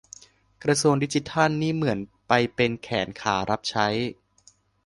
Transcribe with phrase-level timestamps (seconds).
[0.63, 1.97] กระทรวงดิจิทัลนี่เหมือน
[2.27, 3.87] ไปเป็นแขนขารับใช้